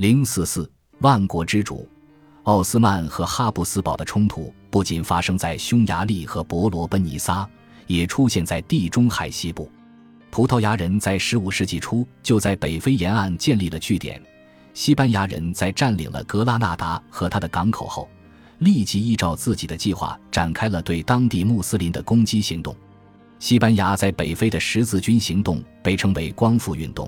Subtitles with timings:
[0.00, 0.66] 零四四
[1.00, 1.86] 万国之主，
[2.44, 7.46] 奥斯曼和哈布斯堡的冲突不仅发生在匈牙利和伯罗奔尼撒，
[7.86, 9.70] 也出现在地中海西部。
[10.30, 14.18] 葡萄牙人在十五世纪初就在北非沿岸建立了据点。
[14.72, 18.08] 西班牙人在占领了格拉纳达和他的港口后，
[18.60, 22.74] 立即依照自己的计划展开了对当地穆斯林的攻击行动。
[23.38, 27.06] 西班牙在北非的十字军行动被称为“光复运动”，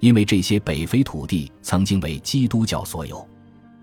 [0.00, 3.26] 因为这些北非土地曾经为基督教所有。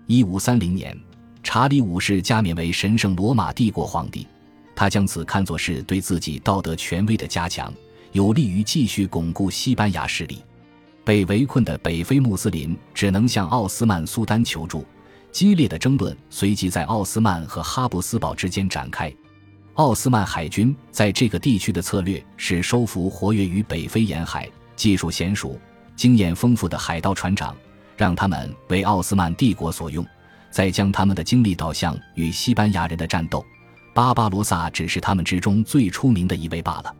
[0.06, 0.96] 一五三零年，
[1.42, 4.26] 查理五世加冕为神圣罗马帝国皇帝，
[4.74, 7.72] 他将此看作是对自己道德权威的加强，
[8.12, 10.42] 有利于继续巩固西班牙势力。
[11.04, 14.84] 被围困的北非穆斯林只能向奥斯曼苏丹求助，
[15.32, 19.12] 激烈的争论随即在奥斯曼和哈布斯堡之间展开。
[19.74, 25.58] 奥斯曼海军在这个地区的策略是收服活跃于北非沿海、技术娴熟、
[25.96, 27.56] 经验丰富的海盗船长，
[27.96, 30.04] 让他们为奥斯曼帝国所用，
[30.50, 33.44] 再将他们的精力导向与西班牙人的战斗。
[33.94, 36.94] 巴巴罗萨只是他们之中最出名的一位罢了。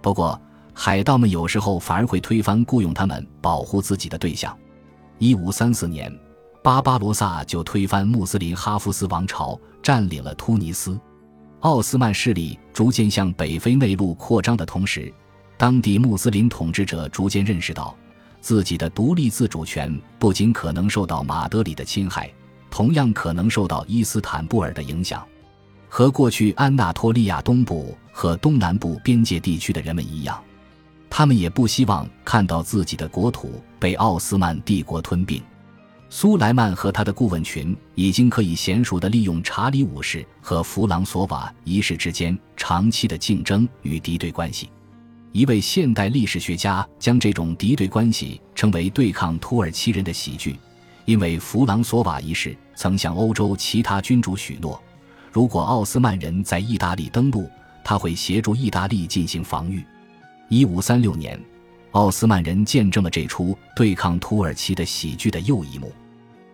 [0.00, 0.40] 不过，
[0.72, 4.56] 海盗们有时候反而会推翻雇佣他们保护自己的对象。
[5.18, 6.10] 一五三四年，
[6.62, 10.98] 巴巴罗萨就推翻穆斯林哈夫斯王朝，占领了突尼斯。
[11.60, 15.12] 奥斯曼势力逐渐向北非内陆扩张的同时，
[15.58, 17.94] 当地穆斯林统治者逐渐认识到，
[18.40, 22.32] 自己的独立自主权不仅可能受到马德里的侵害，
[22.70, 25.24] 同样可能受到伊斯坦布尔的影响。
[25.88, 30.40] 和过去安纳托利亚东部和东南部边界地区的人们一样，
[31.10, 35.42] 他们也不希望看到自己的国土被奥斯曼帝国吞并。
[36.08, 44.70] 苏莱曼和他的顾问群已经可以娴熟地利用查理五世和弗朗索瓦一世之间长期的竞争与敌对关系。
[45.32, 50.56] 一位现代历史学家将这种敌对关系称为对抗土耳其人的喜剧，
[51.04, 54.82] 因为弗朗索瓦一世曾向欧洲其他君主许诺，
[55.30, 57.48] 如果奥斯曼人在意大利登陆，
[57.84, 59.84] 他会协助意大利进行防御。
[60.48, 61.40] 一五三六年，
[61.92, 65.92] 奥斯曼人见证了这出对抗土耳其的喜剧的又一幕。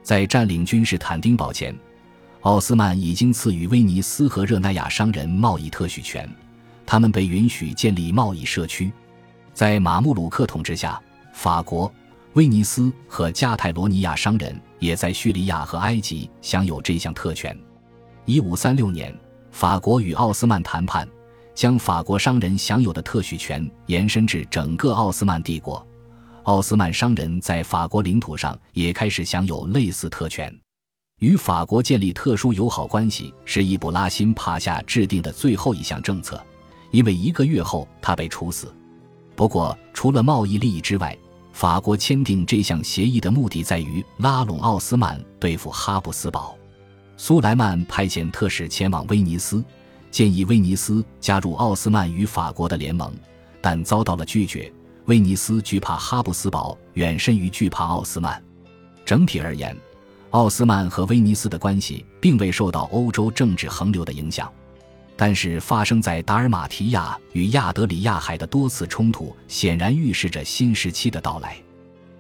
[0.03, 1.75] 在占领君士坦丁堡前，
[2.43, 6.29] 奥斯曼已经赐予威尼斯和热那亚商人贸易特许权，
[6.87, 8.93] 他们被允许建立贸易社区。
[9.53, 11.03] 在马穆鲁克统治下，
[11.33, 11.93] 法国、
[12.35, 17.59] 威尼斯和加泰罗尼亚商人也在叙利亚和埃及享有这项特权。
[18.25, 19.15] 一五三六年，
[19.51, 21.09] 法国与奥斯曼谈判，
[21.55, 25.85] 将法国商人享有的特许权延伸至整个奥斯曼帝国。
[26.43, 30.55] 奥斯曼商人在法国领土上也开始享有类似特权。
[31.21, 36.41] 与法国建立特殊友好关系是易卜拉欣帕夏制定的最后一项政策，
[36.91, 38.73] 因为一个月后他被处死。
[39.35, 41.17] 不过，除了贸易利益之外，
[41.53, 46.57] 法国签订这项协议的目的在于拉拢奥斯曼对付哈布斯堡。
[47.17, 49.65] 苏莱曼派遣特使前往威尼斯，
[50.11, 53.13] 建议威尼斯加入奥斯曼与法国的联盟，
[53.61, 54.73] 但遭到了拒绝。
[55.07, 58.43] 威尼斯惧怕哈布斯堡远甚于惧怕奥斯曼。
[59.05, 59.77] 整体而言，
[60.31, 64.53] 奥斯曼和威尼斯的关系并未受到欧洲政治横流的影响。
[65.17, 71.57] 但是，发生在达尔马提亚与亚德里亚海的多次冲突，显然预示着新时期的到来。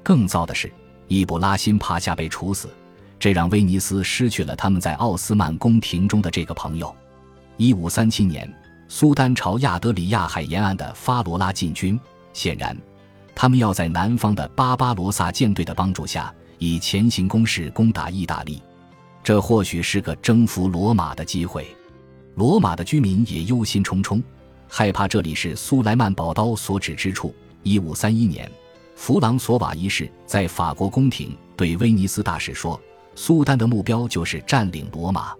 [0.02, 0.72] 更糟的是，
[1.06, 2.70] 伊布拉辛帕夏被处死，
[3.18, 6.94] 这让威尼斯失去了他们在奥斯曼宫廷中的这个朋友。
[7.58, 8.50] 一五三七年，
[8.88, 12.00] 苏丹朝亚德里亚海沿岸的发罗拉进军。
[12.32, 12.74] 显然，
[13.34, 18.62] 他们要在南方的巴巴罗萨舰队的帮助下，以前行攻势攻打意大利。
[19.22, 21.66] 这或许是个征服罗马的机会。
[22.36, 24.22] 罗马的居民也忧心忡忡，
[24.68, 27.34] 害怕这里是苏莱曼宝刀所指之处。
[27.62, 28.50] 一五三一年，
[28.94, 32.78] 弗朗索瓦一世在法国宫廷对威尼斯大使说
[33.16, 35.32] ：“苏丹的目标就是占领罗马。”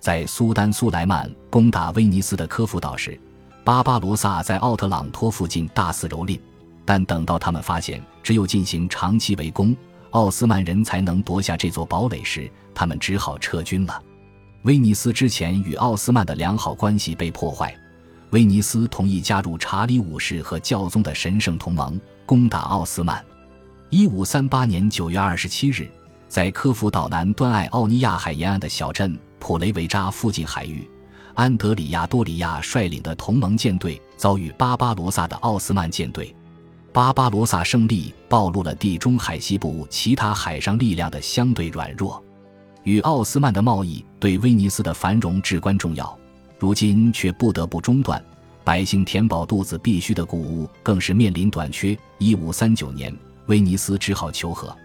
[0.00, 3.20] 在苏丹苏莱曼攻打威尼斯的科夫岛时。
[3.62, 6.40] 巴巴罗萨在奥特朗托附近大肆蹂躏，
[6.86, 9.76] 但等到他们发现只有进行长期围攻，
[10.12, 14.02] 奥斯曼人才能夺下这座堡垒时，他们只好撤军了。
[14.62, 17.74] 威尼斯之前与奥斯曼的良好关系被破坏，
[18.28, 23.24] 威尼斯同意加入查理五世和教宗的神圣同盟，攻打奥斯曼。
[23.88, 25.88] 一五三八年九月二十七日，
[26.28, 30.86] 在科孚岛南端爱奥尼亚海沿岸的小镇普雷维扎附近海域。
[31.34, 36.36] 安德里亚多里亚率领的同盟舰队遭遇巴巴罗萨的奥斯曼舰队，
[36.92, 42.22] 巴巴罗萨胜利暴露了地中海西部其他海上力量的相对软弱。
[42.84, 46.18] 与奥斯曼的贸易对威尼斯的繁荣至关重要，
[46.58, 48.22] 如今却不得不中断。
[48.62, 51.96] 百姓填饱肚子必须的谷物更是面临短缺。
[52.18, 53.14] 一五三九年，
[53.46, 54.76] 威尼斯只好求和，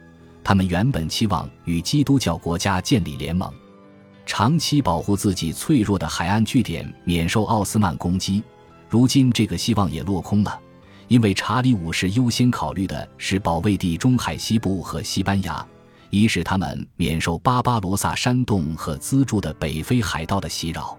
[0.43, 3.51] 他们原本期望与基督教国家建立联盟，
[4.25, 8.41] 长期保护自己脆弱的海岸据点免受奥斯曼攻击。
[8.89, 10.57] 如今，这个希望也落空了，
[11.09, 15.63] 因为查理五世优先考虑的是保卫地中海西部和西班牙，
[16.15, 20.97] 以使他们免受巴巴罗萨山洞和资助的北非海盗的袭扰。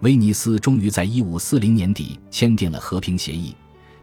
[0.00, 3.54] 威尼斯终于在一五四零年底签订了和平协议，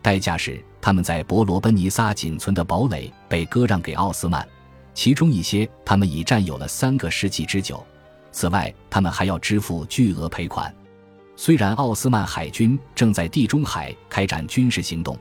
[0.02, 4.48] 代价是他们在伯罗奔尼撒仅存的堡垒被割让给奥斯曼，
[4.94, 7.84] 其中一些他们已占有了三个世纪之久。
[8.32, 10.74] 此外，他们还要支付巨额赔款。
[11.36, 15.18] 虽然奥斯曼海军正在地中海开展军事行动，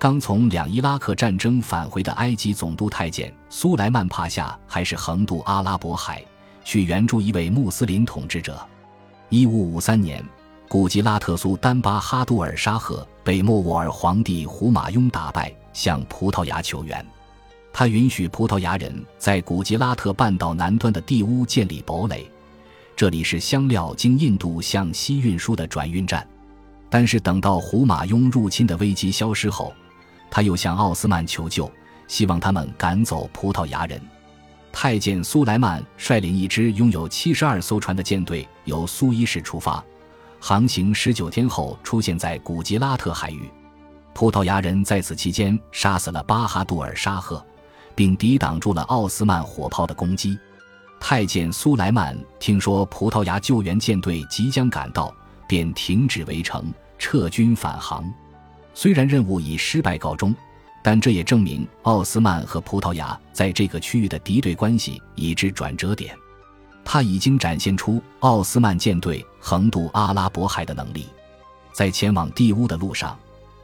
[0.00, 6.24] 刚从两伊拉克战争返回的埃及总督太监苏莱曼帕夏还是横渡阿拉伯海
[6.64, 8.66] 去援助一位穆斯林统治者。
[9.28, 10.24] 一五五三年，
[10.70, 17.04] 古吉拉特苏丹巴哈杜尔沙赫被莫卧儿皇帝胡马雍打败，向葡萄牙求援。
[17.70, 22.26] 他允许葡萄牙人在古吉拉特半岛南端的地乌建立堡垒，
[22.96, 26.26] 这里是香料经印度向西运输的转运站。
[26.88, 29.74] 但是等到胡马雍入侵的危机消失后，
[30.30, 31.70] 他又向奥斯曼求救，
[32.06, 34.00] 希望他们赶走葡萄牙人。
[34.72, 39.84] 太监苏莱曼率领一支拥有七十二艘船的舰队由苏伊士出发，
[40.38, 43.50] 航行十九天后出现在古吉拉特海域。
[44.14, 47.44] 葡萄牙人在此期间杀死了巴哈杜尔沙赫，
[47.94, 50.38] 并抵挡住了奥斯曼火炮的攻击。
[51.00, 55.12] 太监苏莱曼听说葡萄牙救援舰队即将赶到，
[55.48, 58.04] 便停止围城，撤军返航。
[58.80, 60.34] 虽然任务以失败告终。
[60.82, 66.16] 但这也证明奥斯曼和葡萄牙在这个区域的敌对关系已至转折点。
[66.82, 71.06] 他已经展现出奥斯曼舰队横渡阿拉伯海的能力。
[71.70, 73.14] 在前往地乌的路上，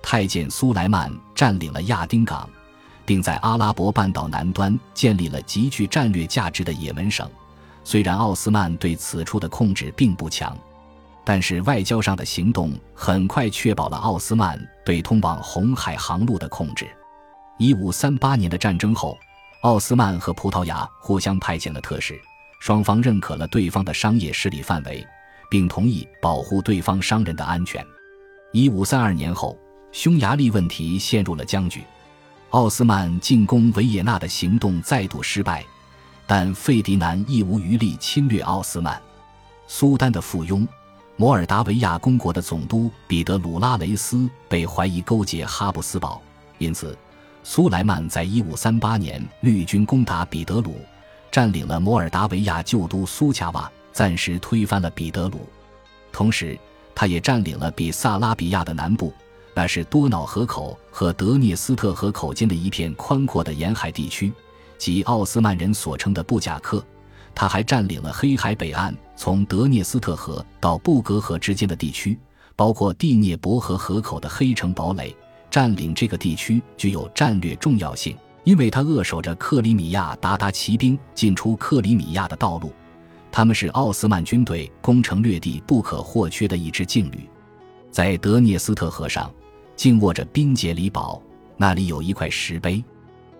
[0.02, 2.46] 太监苏莱曼占领了亚丁港，
[3.06, 7.26] 并在阿拉伯半岛南端建立了极具战略价值的也门省。
[7.82, 10.54] 虽然奥斯曼对此处的控制并不强。
[11.26, 16.86] 但是外交上的行动很快确保了奥斯曼对通往红海航路的控制。
[17.58, 19.18] 一五三八年的战争后，
[19.62, 22.16] 奥斯曼和葡萄牙互相派遣了特使，
[22.60, 25.04] 双方认可了对方的商业势力范围，
[25.50, 27.84] 并同意保护对方商人的安全。
[28.52, 29.58] 一五三二年后，
[29.90, 31.82] 匈牙利问题陷入了僵局，
[32.50, 35.64] 奥斯曼进攻维也纳的行动再度失败，
[36.24, 39.02] 但费迪南亦无余力侵略奥斯曼。
[39.66, 40.64] 苏丹的附庸，
[41.18, 46.20] 摩尔达维亚公国的总督彼得鲁拉雷斯被怀疑勾结哈布斯堡，
[46.58, 46.96] 因此。
[47.42, 50.80] 苏莱曼在一五三八年率军攻打彼得鲁，
[51.30, 55.48] 占领了摩尔达维亚旧都苏恰瓦，暂时推翻了彼得鲁。
[56.12, 56.58] 同时，
[56.92, 59.14] 他也占领了比萨拉比亚的南部，
[59.54, 64.32] 那是多瑙河口和德涅斯特河口间的一片宽阔的沿海地区，
[64.76, 66.84] 即奥斯曼人所称的布贾克。
[67.36, 72.18] 他还占领了黑海北岸，从德涅斯特河到布格河之间的地区，
[72.56, 75.14] 包括蒂涅伯河河口的黑城堡垒。
[75.48, 82.72] 占领这个地区具有战略重要性，因为它扼守着克里米亚鞑靼骑兵进出克里米亚的道路。
[83.30, 87.28] 他们是奥斯曼军队攻城略地不可或缺的一支劲旅。
[87.90, 89.30] 在德涅斯特河上，
[89.76, 91.22] 静卧着宾杰里堡，
[91.56, 92.82] 那里有一块石碑，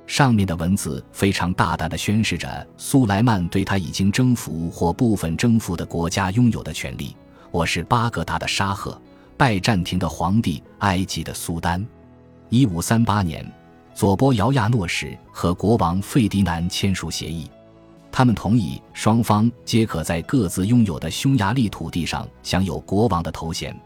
[0.07, 7.15] 上面的文字非常大胆地宣示着苏莱曼对他已经征服或部分征服的国家拥有的权利。
[7.51, 9.01] 我是巴格达的沙赫，
[9.37, 11.85] 拜占庭的皇帝，埃及的苏丹。
[12.49, 13.45] 一五三八年，
[13.95, 17.51] 佐波姚亚诺什和国王费迪南签署协议，
[18.13, 23.77] 他们同意双方皆可在各自拥有的匈牙利土地上享有国王的头衔。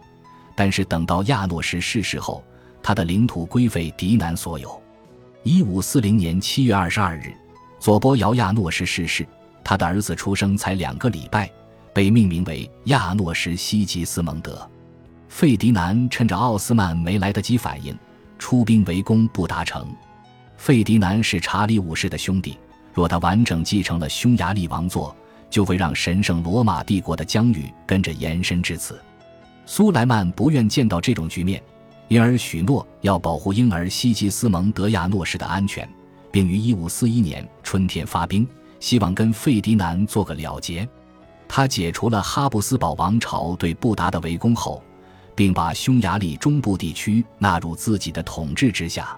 [0.55, 2.45] 但是等到亚诺什逝世后，
[2.83, 4.80] 他的领土归费迪南所有。
[5.43, 7.33] 一五四零年七月二十二日，
[7.79, 9.27] 佐波尧亚诺什逝世，
[9.65, 11.51] 他的儿子出生才两个礼拜，
[11.95, 14.69] 被命名为亚诺什西吉斯蒙德。
[15.29, 17.97] 费迪南趁着奥斯曼没来得及反应。
[18.39, 19.87] 出兵围攻布达城。
[20.59, 22.59] 费迪南是查理五世的兄弟，
[22.93, 25.15] 若他完整继承了匈牙利王座，
[25.49, 29.01] 就会让神圣罗马帝国的疆域跟着延伸至此。
[29.65, 31.63] 苏莱曼不愿见到这种局面，
[32.11, 35.89] 因而许诺要保护婴儿西吉斯蒙德亚诺什的安全，
[36.31, 38.47] 并于1541年春天发兵，
[38.81, 40.87] 希望跟费迪南做个了结。
[41.49, 44.83] 他解除了哈布斯堡王朝对布达的围攻后。
[45.33, 49.17] 并把匈牙利中部地区纳入自己的统治之下，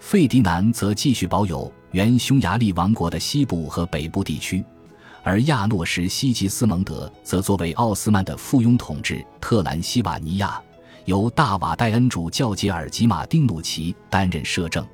[0.00, 4.64] 费迪南则继续保有原匈牙利王国的西部和北部地区，
[5.22, 10.60] 而亚诺什西吉斯蒙德则作为奥斯曼的附庸统治特兰西瓦尼亚，
[11.04, 14.86] 由大瓦戴恩主教杰尔吉马丁努奇担任摄政。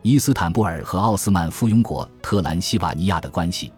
[0.00, 3.72] 伊斯坦布尔和奥斯曼附庸国特兰西瓦尼亚的关系，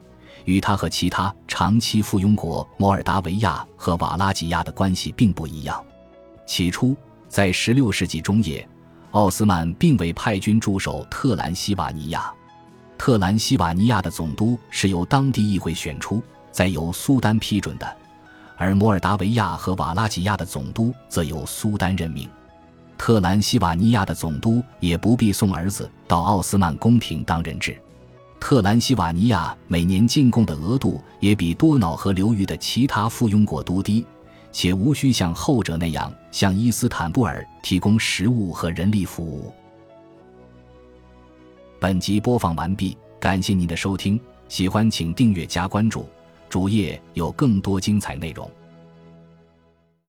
[0.45, 5.85] 与他和其他长期附庸国摩尔达维亚和瓦拉吉亚的关系并不一样。
[6.47, 6.97] 起初，
[7.29, 8.67] 在16世纪中叶，
[9.11, 12.33] 奥斯曼并未派军驻守特兰西瓦尼亚。
[12.97, 17.97] 特兰西瓦尼亚的总督是由当地议会选出，再由苏丹批准的，
[18.57, 22.29] 而摩尔达维亚和瓦拉吉亚的总督则由苏丹任命。
[22.97, 27.77] 特兰西瓦尼亚的总督也不必送儿子到奥斯曼宫廷当人质。
[28.39, 34.07] 特兰西瓦尼亚每年进贡的额度也比多瑙河流域的其他附庸国都低，
[34.53, 39.53] 且无需像后者那样向伊斯坦布尔提供食物和人力服务。
[41.81, 46.09] 本集播放完毕，感谢您的收听，喜欢请订阅加关注，
[46.55, 48.49] 主页有更多精彩内容。